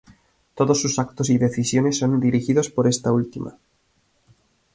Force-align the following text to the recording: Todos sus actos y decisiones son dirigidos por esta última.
Todos 0.55 0.81
sus 0.81 0.97
actos 0.97 1.29
y 1.29 1.37
decisiones 1.37 1.99
son 1.99 2.19
dirigidos 2.19 2.71
por 2.71 2.87
esta 2.87 3.11
última. 3.11 3.59